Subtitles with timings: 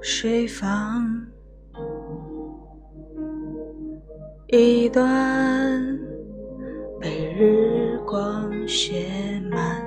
[0.00, 1.26] 水房
[4.46, 5.98] 一段
[7.00, 9.84] 被日光写满，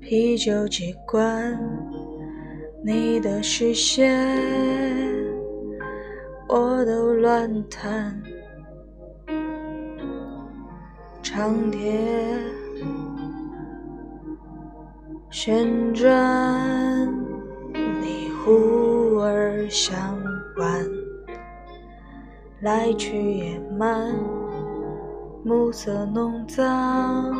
[0.00, 1.58] 啤酒机关
[2.84, 4.28] 你的视线，
[6.48, 8.22] 我都乱弹，
[11.22, 11.98] 长铁
[15.30, 17.08] 旋转。
[18.02, 20.18] 你忽而相
[20.56, 20.84] 关，
[22.60, 24.12] 来去也慢，
[25.44, 27.32] 暮色浓脏，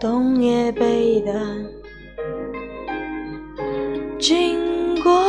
[0.00, 1.34] 冬夜悲淡。
[4.18, 5.22] 经过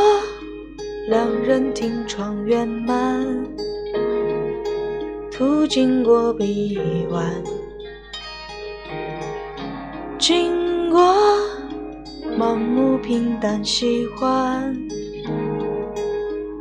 [1.10, 3.26] 两人听窗圆满，
[5.38, 6.80] 途经过臂
[7.12, 7.30] 弯，
[10.18, 11.14] 经过。
[12.40, 14.74] 盲目平淡喜欢，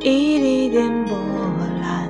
[0.01, 1.17] 一滴点波
[1.81, 2.04] 澜。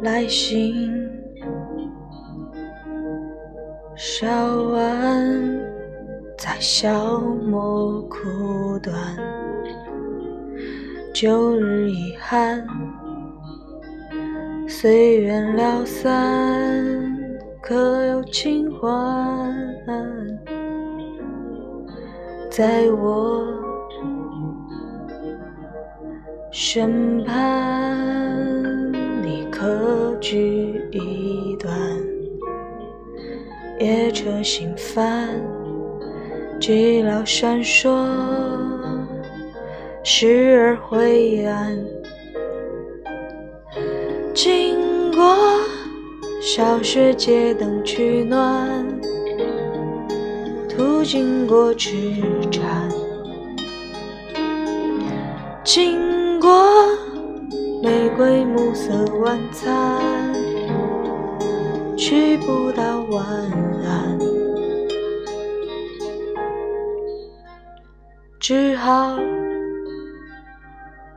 [0.00, 1.10] 来信，
[3.96, 4.28] 烧
[4.62, 5.60] 完
[6.38, 8.94] 再消磨苦短，
[11.12, 12.64] 旧日遗憾，
[14.68, 16.14] 随缘了散，
[17.60, 19.52] 可有清欢？
[22.48, 23.44] 在我
[26.52, 27.97] 身畔。
[29.68, 31.70] 何惧一段，
[33.78, 35.28] 夜车行帆，
[36.58, 37.90] 寂寥闪烁，
[40.02, 41.78] 时而灰暗。
[44.32, 45.36] 经过
[46.40, 48.86] 小学街灯取暖，
[50.66, 51.94] 途经过痴
[52.50, 52.88] 缠，
[55.62, 56.07] 经。
[58.18, 60.34] 为暮色晚餐，
[61.96, 63.24] 去不到晚
[63.84, 64.18] 安，
[68.40, 69.16] 只好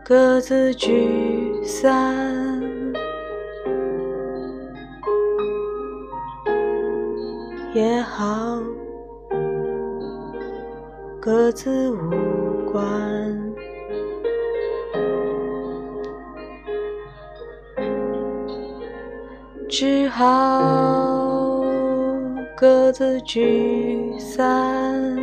[0.06, 2.62] 各自聚散，
[7.74, 8.62] 也好
[11.20, 13.52] 各自无关。
[19.72, 21.64] 只好
[22.58, 25.18] 各自聚散，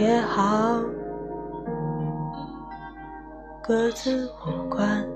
[0.00, 0.82] 也好
[3.62, 5.15] 各自无关。